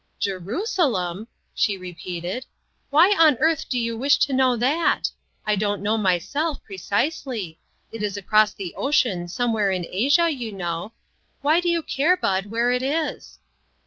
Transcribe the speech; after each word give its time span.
"Jerusalem!" 0.17 1.27
she 1.53 1.77
repeated. 1.77 2.47
"Why 2.89 3.11
on 3.19 3.37
earth 3.37 3.69
do 3.69 3.77
you 3.77 3.95
wish 3.95 4.17
to 4.25 4.33
know 4.33 4.55
that? 4.57 5.11
I 5.45 5.55
don't 5.55 5.83
know 5.83 5.95
myself, 5.95 6.57
precisely. 6.63 7.59
It 7.91 8.01
is 8.01 8.17
across 8.17 8.51
the 8.51 8.73
ocean 8.73 9.27
somewhere 9.27 9.69
in 9.69 9.85
Asia, 9.87 10.27
you 10.31 10.53
know. 10.53 10.93
Why 11.43 11.59
do 11.59 11.69
you 11.69 11.83
care, 11.83 12.17
Bud, 12.17 12.47
where 12.47 12.71
it 12.71 12.81
is?" 12.81 13.37